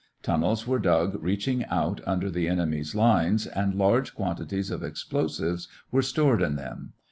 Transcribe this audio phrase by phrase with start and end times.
[0.23, 6.01] Tunnels were dug reaching out under the enemy's lines and large quantities of explosives were
[6.01, 6.93] stored in them.